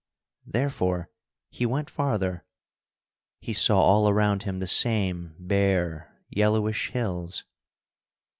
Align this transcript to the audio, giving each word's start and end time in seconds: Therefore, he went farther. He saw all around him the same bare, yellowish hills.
Therefore, 0.47 1.11
he 1.51 1.67
went 1.67 1.87
farther. 1.87 2.43
He 3.39 3.53
saw 3.53 3.79
all 3.81 4.09
around 4.09 4.41
him 4.41 4.57
the 4.57 4.65
same 4.65 5.35
bare, 5.37 6.19
yellowish 6.31 6.89
hills. 6.89 7.43